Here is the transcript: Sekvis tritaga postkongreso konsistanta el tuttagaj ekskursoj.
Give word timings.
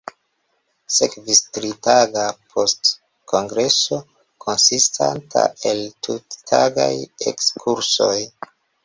Sekvis 0.93 1.41
tritaga 1.57 2.23
postkongreso 2.53 3.99
konsistanta 4.47 5.45
el 5.73 5.83
tuttagaj 6.09 6.89
ekskursoj. 7.35 8.17